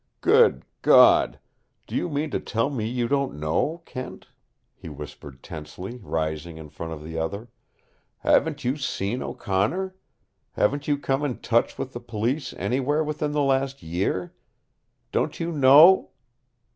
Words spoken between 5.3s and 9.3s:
tensely, rising in front of the other. "Haven't you seen